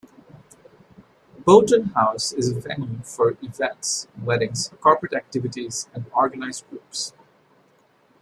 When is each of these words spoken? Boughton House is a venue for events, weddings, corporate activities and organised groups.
Boughton 1.45 1.89
House 1.93 2.31
is 2.33 2.49
a 2.49 2.59
venue 2.59 2.97
for 3.03 3.37
events, 3.43 4.07
weddings, 4.19 4.71
corporate 4.81 5.13
activities 5.13 5.87
and 5.93 6.07
organised 6.15 6.67
groups. 6.71 7.13